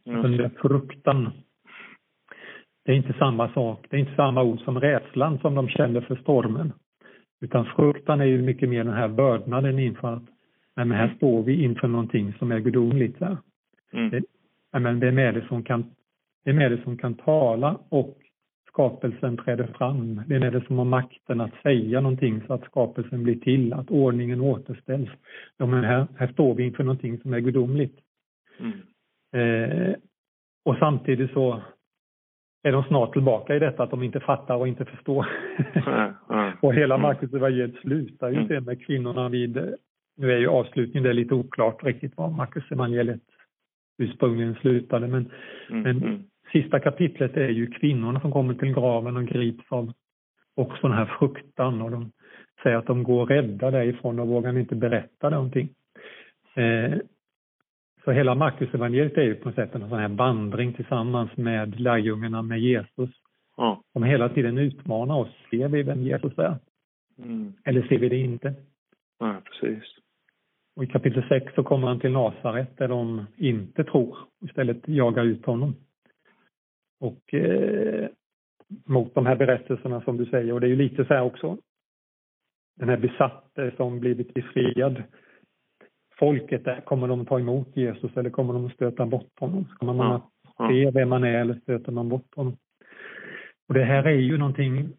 [0.05, 0.49] Mm.
[0.61, 1.29] Fruktan,
[2.85, 6.01] det är inte samma sak, det är inte samma ord som rädslan som de kände
[6.01, 6.73] för stormen.
[7.41, 10.23] Utan fruktan är ju mycket mer den här vördnaden inför att,
[10.75, 13.21] nej men här står vi inför någonting som är gudomligt.
[13.93, 14.09] Mm.
[14.09, 14.23] Det,
[14.79, 15.85] men vem är det som kan,
[16.45, 18.22] vem är det som kan tala och
[18.73, 20.21] skapelsen träder fram.
[20.27, 23.91] Vem är det som har makten att säga någonting så att skapelsen blir till, att
[23.91, 25.09] ordningen återställs?
[25.57, 27.99] Men här, här står vi inför någonting som är gudomligt.
[28.59, 28.79] Mm.
[29.35, 29.95] Eh,
[30.65, 31.61] och samtidigt så
[32.63, 35.27] är de snart tillbaka i detta att de inte fattar och inte förstår.
[35.73, 36.13] Mm.
[36.29, 36.53] Mm.
[36.61, 39.75] och hela Markus evangeliet slutar ju sen med kvinnorna vid,
[40.17, 43.21] nu är ju avslutningen det är lite oklart riktigt vad Markus evangeliet
[43.97, 45.31] ursprungligen slutade men,
[45.69, 49.93] men sista kapitlet är ju kvinnorna som kommer till graven och grips av
[50.55, 52.11] också den här fruktan och de
[52.63, 55.69] säger att de går rädda därifrån och vågar inte berätta någonting.
[56.55, 56.93] Eh,
[58.03, 61.79] så hela Markus evangeliet är ju på något sätt en sån här vandring tillsammans med
[61.79, 63.09] lärjungarna med Jesus.
[63.57, 63.83] Ja.
[63.93, 65.29] Som hela tiden utmanar oss.
[65.49, 66.57] Ser vi vem Jesus är?
[67.23, 67.53] Mm.
[67.65, 68.53] Eller ser vi det inte?
[69.19, 69.83] Ja, precis.
[70.75, 74.17] Och I kapitel 6 så kommer han till Nasaret där de inte tror.
[74.45, 75.75] Istället jagar ut honom.
[77.03, 78.09] Och eh,
[78.85, 80.53] mot de här berättelserna som du säger.
[80.53, 81.57] Och det är ju lite så här också.
[82.75, 85.03] Den här besatte som blivit befriad.
[86.19, 89.65] Folket där, kommer de att ta emot Jesus eller kommer de att stöta bort honom?
[89.79, 92.57] Kommer man att se vem man är eller stöter man bort honom?
[93.67, 94.89] Och det här är ju någonting,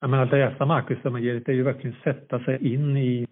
[0.00, 3.26] jag menar att läsa Markus evangeliet är ju verkligen sätta sig in i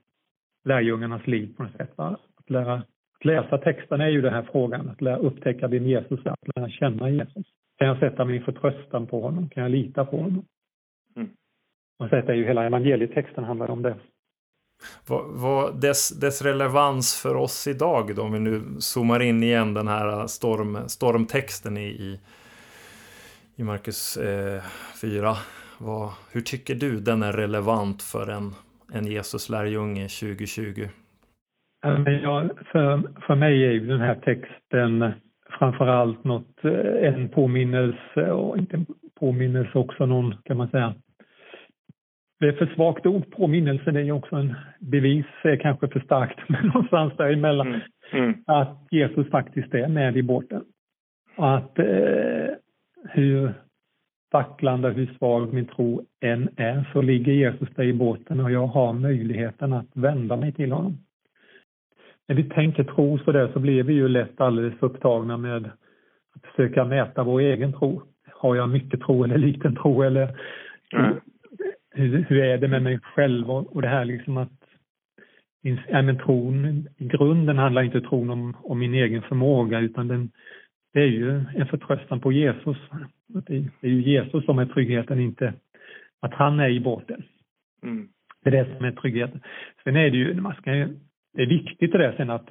[0.65, 1.93] lärjungarnas liv på något sätt.
[1.97, 2.19] Va?
[2.37, 2.75] Att, lära,
[3.19, 6.57] att läsa texten är ju den här frågan, att lära upptäcka vem Jesus är, att
[6.57, 7.47] lära känna Jesus.
[7.83, 9.49] Kan jag sätta min förtröstan på honom?
[9.49, 10.45] Kan jag lita på honom?
[11.17, 11.29] Mm.
[11.99, 13.97] Och så är ju hela evangelietexten handlar om det.
[15.09, 19.75] Vad, vad dess, dess, relevans för oss idag då, om vi nu zoomar in igen
[19.75, 22.21] den här storm, stormtexten i, i,
[23.57, 24.63] i Markus eh,
[25.03, 25.35] 4.
[25.79, 28.55] Vad, hur tycker du den är relevant för en,
[28.93, 30.89] en Jesus-lärjunge 2020?
[32.23, 35.13] Ja, för, för mig är ju den här texten
[35.63, 38.87] framförallt något, eh, en påminnelse och inte en
[39.21, 40.95] påminnelse också någon kan man säga.
[42.41, 46.39] Det är för svagt ord, påminnelse det är också en bevis, är kanske för starkt,
[46.49, 47.69] men någonstans däremellan.
[47.69, 47.81] Mm.
[48.13, 48.35] Mm.
[48.47, 50.65] Att Jesus faktiskt är med i båten.
[51.37, 52.49] Och att eh,
[53.09, 53.53] hur
[54.33, 58.67] vacklande, hur svag min tro än är, så ligger Jesus där i båten och jag
[58.67, 60.99] har möjligheten att vända mig till honom
[62.33, 65.71] när vi tänker tro så där så blir vi ju lätt alldeles upptagna med
[66.35, 68.03] att försöka mäta vår egen tro.
[68.31, 70.39] Har jag mycket tro eller liten tro eller
[70.93, 71.15] mm.
[71.91, 74.53] hur, hur, är det med mig själv och, och det här liksom att
[75.89, 80.31] ja, men tron, i grunden handlar inte tron om, om min egen förmåga utan den,
[80.93, 82.77] det är ju en förtröstan på Jesus.
[83.27, 85.55] Det är ju Jesus som är tryggheten, inte
[86.21, 87.23] att han är i båten.
[87.83, 88.09] Mm.
[88.45, 89.41] Det är det som är tryggheten.
[89.85, 90.89] Sen är det ju, man ska,
[91.33, 92.49] det är viktigt det där sen att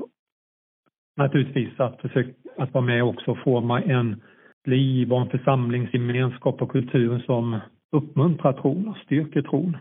[1.17, 4.22] naturligtvis att försöka att vara med också och forma en
[4.65, 7.60] liv och en församlingsgemenskap och kultur som
[7.91, 9.78] uppmuntrar tron och styrker tron.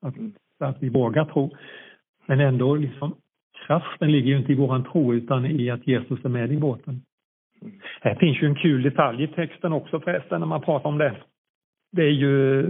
[0.00, 0.14] Att,
[0.60, 1.50] att vi vågar tro.
[2.26, 3.14] Men ändå, liksom,
[3.66, 7.02] kraften ligger ju inte i våran tro utan i att Jesus är med i båten.
[8.00, 11.16] Här finns ju en kul detalj i texten också förresten när man pratar om det.
[11.92, 12.62] Det är ju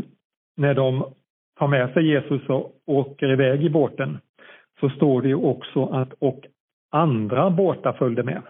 [0.57, 1.05] när de
[1.59, 4.18] tar med sig Jesus och åker iväg i båten
[4.83, 6.47] så står det ju också att och
[6.90, 8.42] andra båtar följde med.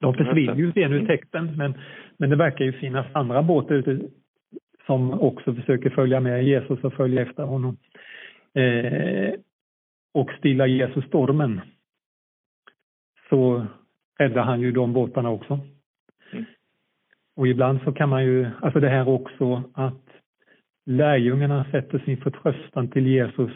[0.00, 1.74] De försvinner ju sen ur texten men,
[2.16, 4.00] men det verkar ju finnas andra båtar ute
[4.86, 7.76] som också försöker följa med Jesus och följa efter honom.
[8.54, 9.34] Eh,
[10.14, 11.60] och stilla Jesus stormen
[13.28, 13.66] så
[14.18, 15.60] räddar han ju de båtarna också.
[16.32, 16.44] Mm.
[17.36, 20.02] Och ibland så kan man ju, alltså det här också att
[20.86, 23.52] lärjungarna sätter sin förtröstan till Jesus.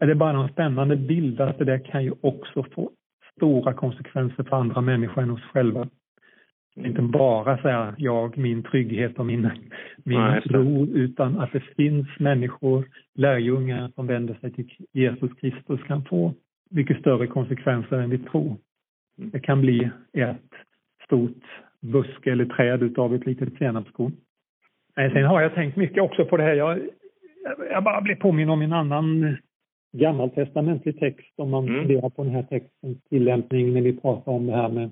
[0.00, 2.90] Är det bara en spännande bild att det där kan ju också få
[3.36, 5.88] stora konsekvenser för andra människor än oss själva.
[6.76, 9.50] Inte bara säga jag, min trygghet och min,
[10.04, 12.84] min tro, utan att det finns människor,
[13.14, 16.34] lärjungar som vänder sig till Jesus Kristus kan få
[16.70, 18.56] mycket större konsekvenser än vi tror.
[19.18, 19.30] Mm.
[19.30, 20.52] Det kan bli ett
[21.04, 21.44] stort
[21.80, 24.12] buske eller träd utav ett litet senapskorn.
[24.94, 26.54] Sen har jag tänkt mycket också på det här.
[26.54, 26.80] Jag,
[27.70, 29.36] jag bara blev påminn om en annan
[29.98, 31.80] gammaltestamentlig text om man mm.
[31.80, 34.90] funderar på den här textens tillämpning när vi pratar om det här med,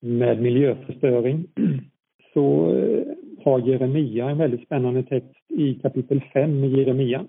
[0.00, 1.46] med miljöförstöring.
[2.34, 3.02] Så eh,
[3.44, 7.24] har Jeremia en väldigt spännande text i kapitel 5 i Jeremia.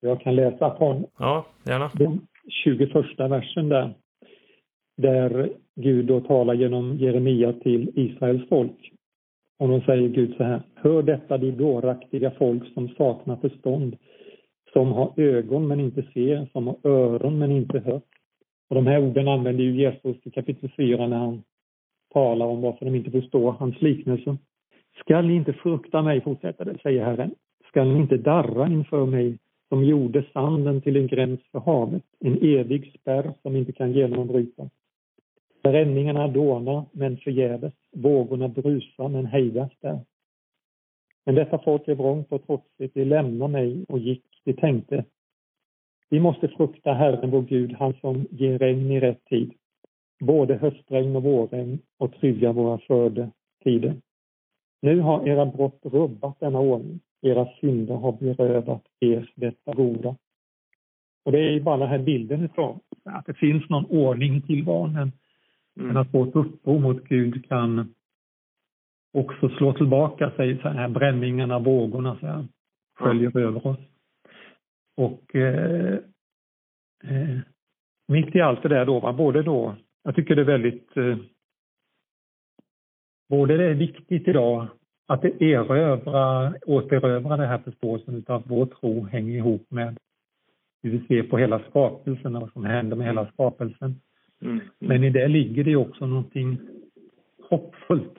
[0.00, 1.90] Jag kan läsa från ja, gärna.
[1.94, 2.20] den
[2.64, 3.94] 21 versen där.
[4.96, 8.92] Där Gud då talar genom Jeremia till Israels folk.
[9.58, 10.62] Och då säger Gud så här.
[10.74, 13.96] Hör detta, de dåraktiga folk som saknar förstånd
[14.72, 18.00] som har ögon men inte ser, som har öron men inte hör.
[18.68, 21.42] Och de här orden använder ju Jesus i kapitel 4 när han
[22.12, 24.36] talar om varför de inte förstår hans liknelse.
[25.00, 27.34] Skall ni inte frukta mig, fortsätter det, säger Herren.
[27.68, 32.38] Skall ni inte darra inför mig som gjorde sanden till en gräns för havet, en
[32.42, 34.70] evig spärr som inte kan genombrytas.
[35.62, 37.72] Bränningarna dånar, men förgäves.
[37.92, 40.00] Vågorna brusar, men hejdas där.
[41.26, 42.94] Men detta folk är vrångt och trotsigt.
[42.94, 44.24] De lämnar mig och gick.
[44.50, 45.04] De tänkte.
[46.08, 49.52] Vi måste frukta Herren vår Gud, han som ger regn i rätt tid.
[50.20, 53.94] Både höstregn och vårregn och tryggar våra skördetider.
[54.82, 57.00] Nu har era brott rubbat denna ordning.
[57.22, 60.16] Era synder har berövat er detta goda.
[61.24, 64.96] Och det är bara den här bilden av att det finns någon ordning i tillvaron.
[64.96, 65.12] Mm.
[65.74, 67.94] Men att vårt uppror mot Gud kan
[69.12, 72.46] också slå tillbaka sig, så här bränningarna, vågorna så här,
[72.94, 73.48] sköljer mm.
[73.48, 73.78] över oss.
[74.96, 75.94] Och eh,
[77.04, 77.38] eh,
[78.08, 81.16] mitt i allt det där då, va, både då, jag tycker det är väldigt, eh,
[83.28, 84.66] både det är viktigt idag
[85.06, 89.98] att erövra, återövra det här förståelsen av att vår tro hänger ihop med
[90.82, 94.00] hur vi ser på hela skapelsen och vad som händer med hela skapelsen.
[94.40, 94.54] Mm.
[94.54, 94.68] Mm.
[94.78, 96.58] Men i det ligger det också någonting
[97.48, 98.18] hoppfullt.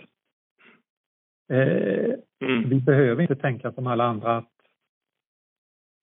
[1.49, 2.69] Eh, mm.
[2.69, 4.51] Vi behöver inte tänka som alla andra att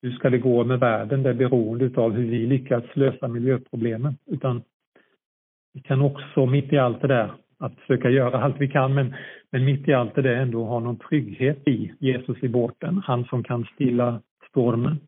[0.02, 1.22] hur ska det gå med världen?
[1.22, 4.16] Det är beroende av hur vi lyckas lösa miljöproblemen.
[4.26, 4.62] Utan
[5.74, 9.14] vi kan också mitt i allt det där att försöka göra allt vi kan men,
[9.50, 13.02] men mitt i allt det där ändå ha någon trygghet i Jesus i båten.
[13.04, 14.98] Han som kan stilla stormen.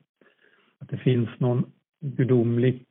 [0.80, 1.64] Att det finns någon
[2.00, 2.84] gudomlig,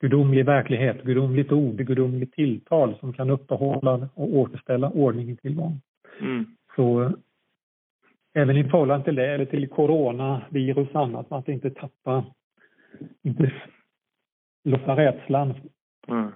[0.00, 5.80] gudomlig verklighet, gudomligt ord, gudomligt tilltal som kan uppehålla och återställa ordningen till tillvaron.
[6.20, 6.46] Mm.
[6.76, 7.12] Så
[8.34, 12.24] även i förhållande till det, eller till coronavirus och annat, att inte tappa,
[13.22, 13.52] inte
[14.64, 15.54] låta rädslan
[16.08, 16.30] mm.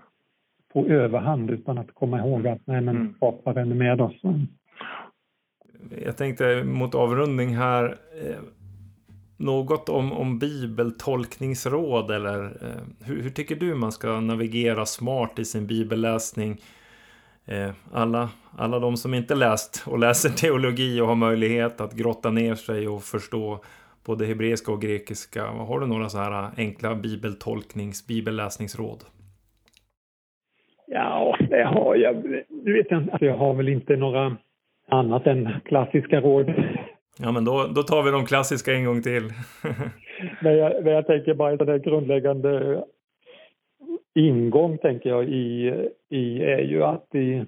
[0.73, 3.15] få överhand utan att komma ihåg att nej men mm.
[3.15, 4.23] skaparen är med oss.
[6.05, 7.85] Jag tänkte mot avrundning här,
[8.23, 8.37] eh,
[9.37, 15.45] något om, om bibeltolkningsråd eller eh, hur, hur tycker du man ska navigera smart i
[15.45, 16.61] sin bibelläsning?
[17.47, 18.29] Eh, alla,
[18.59, 22.89] alla de som inte läst och läser teologi och har möjlighet att grotta ner sig
[22.89, 23.61] och förstå
[24.07, 25.45] både hebreiska och grekiska.
[25.47, 29.05] Har du några så här enkla bibeltolknings, bibelläsningsråd?
[30.87, 32.45] Ja, det har jag.
[32.49, 34.37] Du vet alltså jag har väl inte några
[34.89, 36.55] annat än klassiska råd.
[37.19, 39.23] Ja, men då, då tar vi de klassiska en gång till.
[40.41, 42.85] men, jag, men jag tänker bara en grundläggande
[44.15, 45.75] ingång tänker jag i,
[46.09, 47.45] i är ju att i,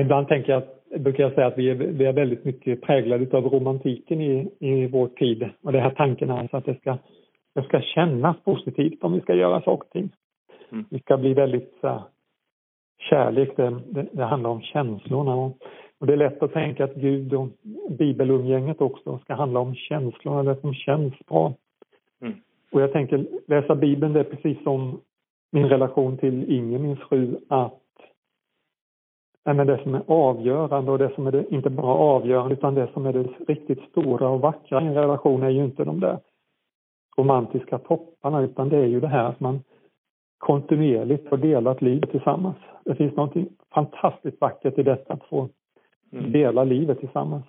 [0.00, 3.36] ibland tänker jag att, brukar jag säga att vi är, vi är väldigt mycket präglade
[3.36, 6.98] av romantiken i, i vår tid och det här tanken är alltså att det ska,
[7.54, 10.10] det ska kännas positivt om vi ska göra saker och ting.
[10.72, 10.84] Mm.
[10.90, 12.02] Vi ska bli väldigt så
[12.98, 15.34] kärlek, det, det, det, handlar om känslorna.
[15.34, 15.58] Och,
[16.00, 17.48] och det är lätt att tänka att Gud och
[17.90, 21.54] bibelumgänget också ska handla om känslorna, det som känns bra.
[22.22, 22.34] Mm.
[22.72, 25.00] Och jag tänker, läsa Bibeln det är precis som
[25.56, 27.82] min relation till Inger, min fru, att
[29.44, 32.88] men det som är avgörande och det som är det, inte bara avgörande utan det
[32.92, 36.18] som är det riktigt stora och vackra i en relation är ju inte de där
[37.16, 39.60] romantiska topparna utan det är ju det här att man
[40.38, 42.56] kontinuerligt har delat livet tillsammans.
[42.84, 43.34] Det finns något
[43.74, 45.48] fantastiskt vackert i detta att få
[46.12, 46.32] mm.
[46.32, 47.44] dela livet tillsammans.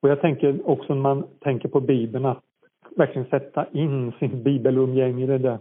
[0.00, 2.42] Och jag tänker också när man tänker på Bibeln att
[2.96, 5.58] verkligen sätta in sin bibelumgänge i det där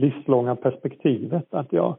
[0.00, 1.54] livslånga perspektivet.
[1.54, 1.96] Att jag,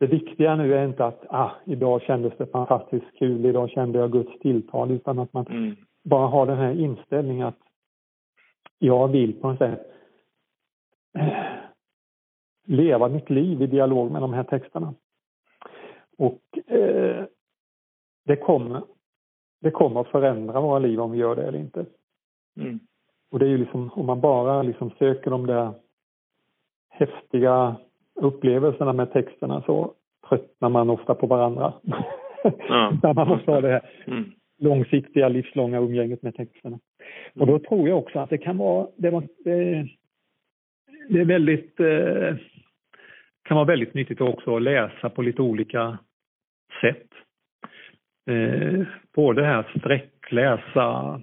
[0.00, 4.12] det viktiga nu är inte att ah, idag kändes det fantastiskt kul, idag kände jag
[4.12, 5.76] Guds tilltal, utan att man mm.
[6.04, 7.58] bara har den här inställningen att
[8.78, 9.80] jag vill på något sätt
[11.18, 11.32] eh,
[12.64, 14.94] leva mitt liv i dialog med de här texterna.
[16.18, 17.24] Och eh,
[18.24, 18.82] det kommer,
[19.60, 21.86] det kommer att förändra våra liv om vi gör det eller inte.
[22.56, 22.80] Mm.
[23.30, 25.72] Och det är ju liksom, om man bara liksom söker de där
[26.92, 27.76] häftiga
[28.14, 29.94] upplevelserna med texterna så
[30.28, 31.72] tröttnar man ofta på varandra.
[32.68, 32.92] Ja.
[33.02, 34.24] Där man måste ha det här mm.
[34.58, 36.78] långsiktiga, livslånga umgänget med texterna.
[37.34, 39.88] Och då tror jag också att det kan vara, det, var, det,
[41.08, 42.36] det är väldigt, eh,
[43.42, 45.98] kan vara väldigt nyttigt också att läsa på lite olika
[46.80, 47.06] sätt.
[48.30, 51.20] Eh, både här sträckläsa,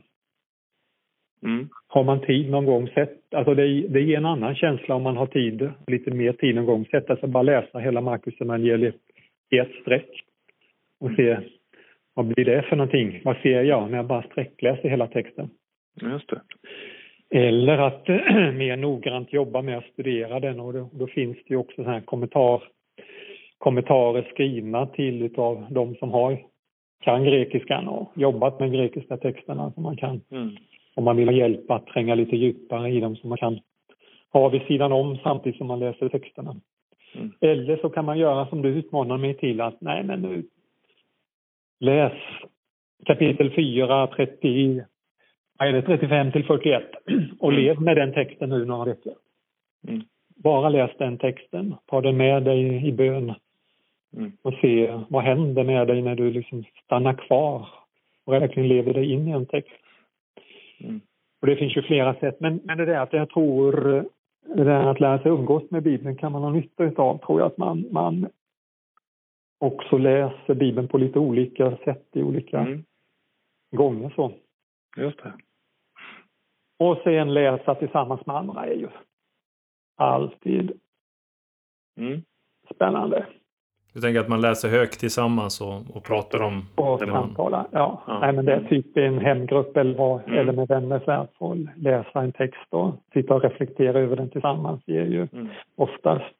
[1.44, 1.70] Mm.
[1.88, 5.18] Har man tid någon gång, sett, alltså det, det ger en annan känsla om man
[5.18, 8.96] har tid, lite mer tid någon gång, sätta sig och bara läsa hela Markus evangeliet
[9.50, 10.24] i ett streck
[11.00, 11.38] och se
[12.14, 13.22] vad blir det för någonting?
[13.24, 15.50] Vad ser jag när jag bara sträckläser hela texten?
[16.02, 16.42] Just det.
[17.30, 18.08] Eller att
[18.56, 21.90] mer noggrant jobba med att studera den och då, då finns det ju också så
[21.90, 22.64] här kommentar,
[23.58, 26.38] kommentarer skrivna till utav de som har
[27.02, 30.56] kan grekiskan och jobbat med grekiska texterna som man kan mm
[31.00, 33.60] om man vill ha hjälp att tränga lite djupare i dem som man kan
[34.34, 36.56] ha vid sidan om samtidigt som man läser texterna.
[37.16, 37.32] Mm.
[37.42, 40.44] Eller så kan man göra som du utmanar mig till att nej men nu
[41.80, 42.14] läs
[43.06, 44.84] kapitel 4, 30,
[45.60, 46.84] vad är det, 35 till 41
[47.40, 47.64] och mm.
[47.64, 49.14] lev med den texten nu några veckor.
[49.88, 50.02] Mm.
[50.36, 53.34] Bara läs den texten, ta den med dig i bön
[54.18, 54.32] mm.
[54.42, 57.68] och se vad händer med dig när du liksom stannar kvar
[58.26, 59.86] och verkligen lever dig in i en text.
[60.80, 61.02] Mm.
[61.42, 63.72] Och det finns ju flera sätt, men, men det där att jag tror,
[64.56, 67.48] det där att lära sig umgås med Bibeln kan man ha nytta utav, tror jag
[67.48, 68.30] att man, man
[69.60, 72.84] också läser Bibeln på lite olika sätt i olika mm.
[73.76, 74.34] gånger så.
[74.98, 75.34] Just det.
[76.80, 78.90] Och sen läsa tillsammans med andra är ju
[79.96, 80.80] alltid
[81.98, 82.22] mm.
[82.74, 83.28] spännande.
[83.94, 88.04] Du tänker att man läser högt tillsammans och, och pratar om och samtalar, ja.
[88.08, 88.20] ja.
[88.20, 90.40] Nej, men det är typ i en hemgrupp eller, mm.
[90.40, 94.30] eller med vänner så att få läsa en text och sitta och reflektera över den
[94.30, 95.48] tillsammans ger ju mm.
[95.76, 96.36] oftast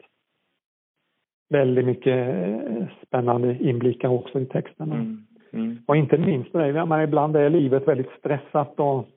[1.50, 4.96] väldigt mycket eh, spännande inblickar också i texterna.
[4.96, 5.26] Mm.
[5.54, 5.78] Mm.
[5.88, 9.08] Och inte minst men ibland är livet väldigt stressat och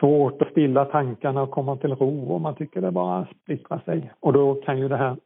[0.00, 4.12] svårt att stilla tankarna och komma till ro och man tycker det bara splittrar sig.
[4.20, 5.16] Och då kan ju det här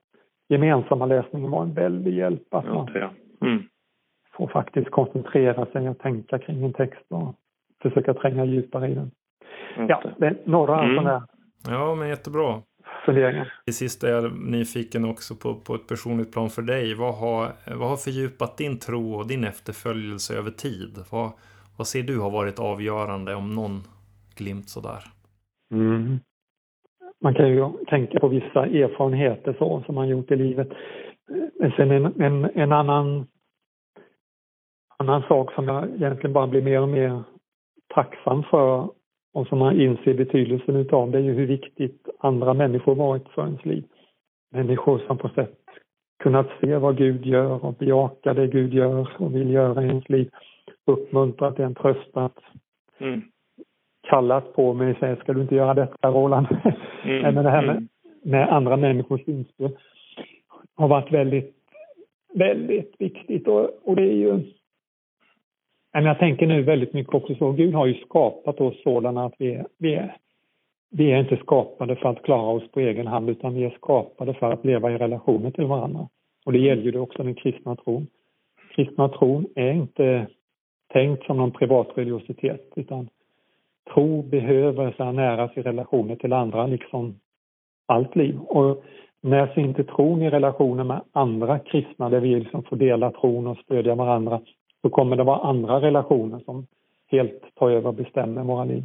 [0.48, 2.54] gemensamma läsningen var en väldig hjälp.
[2.54, 3.62] Att man ja, mm.
[4.36, 7.34] får faktiskt koncentrera sig och tänka kring en text och
[7.82, 9.10] försöka tränga djupare i den.
[9.88, 10.96] Ja, det är några mm.
[10.96, 11.26] sådana
[11.68, 12.62] Ja, men jättebra.
[13.06, 13.52] Funderingar.
[13.64, 16.94] Till sist är jag nyfiken också på, på ett personligt plan för dig.
[16.94, 20.98] Vad har, vad har fördjupat din tro och din efterföljelse över tid?
[21.10, 21.32] Vad,
[21.76, 23.82] vad ser du har varit avgörande om någon
[24.36, 25.04] glimt sådär?
[25.72, 26.18] Mm
[27.22, 30.68] man kan ju tänka på vissa erfarenheter så, som man gjort i livet.
[31.60, 33.26] Men sen en, en, en annan,
[34.96, 37.22] annan sak som jag egentligen bara blir mer och mer
[37.94, 38.90] tacksam för
[39.34, 43.46] och som man inser betydelsen utav det är ju hur viktigt andra människor varit för
[43.46, 43.84] ens liv.
[44.50, 45.58] Människor som på sätt
[46.22, 50.08] kunnat se vad Gud gör och bejaka det Gud gör och vill göra i ens
[50.08, 50.30] liv.
[50.86, 52.38] Uppmuntrat en, tröstat.
[52.98, 53.22] Mm
[54.08, 56.46] kallat på mig och säger ska du inte göra detta Roland?
[57.04, 57.22] Mm.
[57.34, 57.88] Men det här med, mm.
[58.22, 59.70] med andra människors inspel
[60.76, 61.54] har varit väldigt,
[62.34, 64.40] väldigt viktigt och, och det är ju
[66.04, 69.62] jag tänker nu väldigt mycket också så, Gud har ju skapat oss sådana att vi,
[69.78, 70.16] vi, är,
[70.90, 74.34] vi är inte skapade för att klara oss på egen hand utan vi är skapade
[74.34, 76.08] för att leva i relationer till varandra.
[76.46, 78.06] Och det gäller ju också den kristna tron.
[78.74, 80.26] Kristna tron är inte
[80.92, 83.08] tänkt som någon privat religiositet utan
[83.94, 87.20] tro behöver så näras i relationer till andra liksom
[87.86, 88.38] allt liv.
[88.38, 88.84] Och
[89.20, 93.58] när inte tron i relationer med andra kristna där vi liksom får dela tron och
[93.58, 94.40] stödja varandra
[94.82, 96.66] så kommer det vara andra relationer som
[97.10, 98.84] helt tar över och bestämmer våra liv.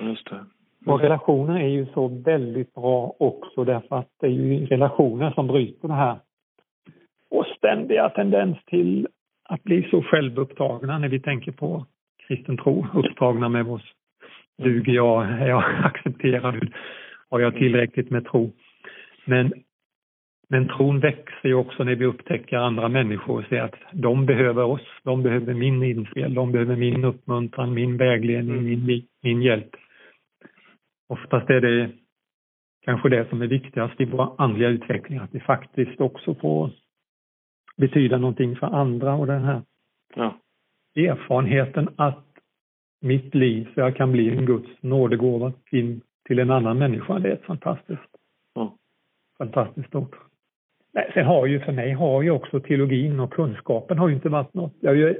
[0.00, 0.44] Just det.
[0.86, 5.46] Och relationer är ju så väldigt bra också därför att det är ju relationer som
[5.46, 6.16] bryter det här
[7.30, 9.08] och ständiga tendens till
[9.48, 11.86] att bli så självupptagna när vi tänker på
[12.26, 13.94] kristen tro, upptagna med oss.
[14.58, 15.28] Duger jag?
[15.28, 16.68] Är jag accepterad?
[17.30, 18.52] Har jag tillräckligt med tro?
[19.24, 19.52] Men,
[20.48, 24.64] men tron växer ju också när vi upptäcker andra människor och ser att de behöver
[24.64, 29.70] oss, de behöver min inspel, de behöver min uppmuntran, min vägledning, min, min hjälp.
[31.08, 31.90] Oftast är det
[32.84, 36.70] kanske det som är viktigast i vår andliga utveckling, att vi faktiskt också får
[37.76, 39.62] betyda någonting för andra och den här
[40.14, 40.38] ja.
[40.96, 42.27] erfarenheten att
[43.00, 47.28] mitt liv, så jag kan bli en Guds nådegåva in till en annan människa, det
[47.28, 48.16] är ett fantastiskt,
[48.54, 48.76] ja.
[49.38, 50.16] fantastiskt stort.
[50.92, 54.28] Nej, sen har ju för mig har ju också teologin och kunskapen har ju inte
[54.28, 55.16] varit något, jag har ju,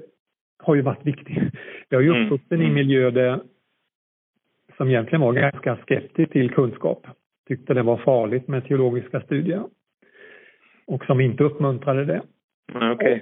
[0.59, 1.51] har ju varit viktig.
[1.89, 2.25] Jag är ju mm.
[2.25, 2.67] uppvuxen mm.
[2.67, 3.41] i en miljö där
[4.77, 7.07] som egentligen var ganska skeptisk till kunskap.
[7.49, 9.65] Tyckte det var farligt med teologiska studier.
[10.87, 12.23] Och som inte uppmuntrade det.
[12.93, 13.21] Okay.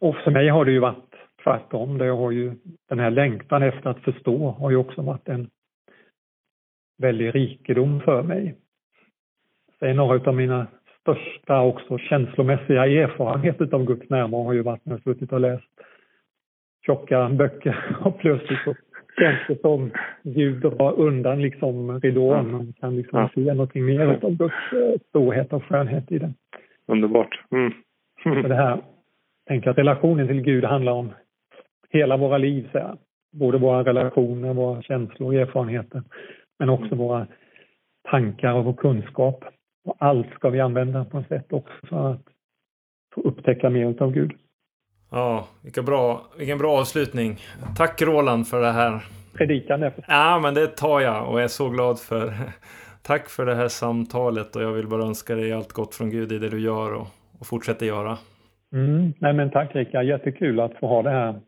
[0.00, 1.13] Och för mig har det ju varit
[1.44, 1.98] tvärtom.
[1.98, 2.54] Det har ju,
[2.88, 5.50] den här längtan efter att förstå har ju också varit en
[6.98, 8.54] väldig rikedom för mig.
[9.80, 10.66] Det är några av mina
[11.00, 15.64] största också känslomässiga erfarenheter av Guds närvaro har ju varit när jag suttit och läst
[16.86, 18.74] tjocka böcker och plötsligt så
[19.18, 19.90] känns det som
[20.22, 22.52] Gud drar undan liksom ridån.
[22.52, 23.30] Man kan liksom ja.
[23.34, 26.34] se någonting mer av Guds eh, storhet och skönhet i den.
[26.86, 27.40] Underbart.
[27.50, 27.72] Mm.
[28.48, 28.80] Det här,
[29.46, 31.12] tänk att relationen till Gud handlar om
[31.94, 32.96] hela våra liv, så här.
[33.32, 36.02] både våra relationer, våra känslor och erfarenheter,
[36.58, 37.26] men också våra
[38.10, 39.44] tankar och vår kunskap.
[39.84, 42.22] Och allt ska vi använda på ett sätt också för att
[43.14, 44.32] få upptäcka mer av Gud.
[45.10, 47.36] Ja, vilken bra, vilken bra avslutning.
[47.76, 49.04] Tack Roland för det här.
[49.34, 52.32] Predikan Ja, men det tar jag och är så glad för.
[53.02, 56.32] Tack för det här samtalet och jag vill bara önska dig allt gott från Gud
[56.32, 57.06] i det du gör och,
[57.38, 58.18] och fortsätter göra.
[58.72, 61.40] Mm, nej men tack Rickard, jättekul att få ha det här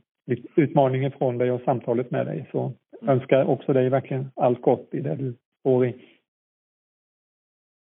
[0.56, 2.48] utmaningen från dig och samtalet med dig.
[2.52, 5.94] Så jag önskar också dig verkligen allt gott i det du står i.